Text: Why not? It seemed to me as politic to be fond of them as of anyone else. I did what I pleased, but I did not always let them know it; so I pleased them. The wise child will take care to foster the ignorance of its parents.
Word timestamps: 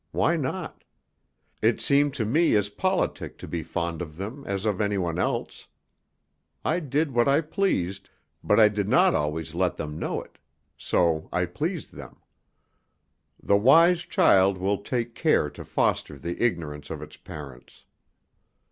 Why 0.09 0.35
not? 0.35 0.83
It 1.61 1.79
seemed 1.79 2.15
to 2.15 2.25
me 2.25 2.55
as 2.55 2.69
politic 2.69 3.37
to 3.37 3.47
be 3.47 3.61
fond 3.61 4.01
of 4.01 4.17
them 4.17 4.43
as 4.47 4.65
of 4.65 4.81
anyone 4.81 5.19
else. 5.19 5.67
I 6.65 6.79
did 6.79 7.11
what 7.11 7.27
I 7.27 7.41
pleased, 7.41 8.09
but 8.43 8.59
I 8.59 8.67
did 8.67 8.89
not 8.89 9.13
always 9.13 9.53
let 9.53 9.77
them 9.77 9.99
know 9.99 10.19
it; 10.23 10.39
so 10.75 11.29
I 11.31 11.45
pleased 11.45 11.93
them. 11.93 12.17
The 13.43 13.57
wise 13.57 14.01
child 14.01 14.57
will 14.57 14.81
take 14.81 15.13
care 15.13 15.51
to 15.51 15.63
foster 15.63 16.17
the 16.17 16.43
ignorance 16.43 16.89
of 16.89 17.03
its 17.03 17.15
parents. 17.15 17.85